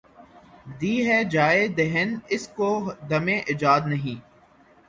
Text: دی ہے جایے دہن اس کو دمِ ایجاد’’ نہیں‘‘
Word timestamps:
دی 0.79 0.93
ہے 1.07 1.17
جایے 1.25 1.67
دہن 1.77 2.09
اس 2.33 2.47
کو 2.55 2.69
دمِ 3.09 3.27
ایجاد’’ 3.47 3.81
نہیں‘‘ 3.91 4.17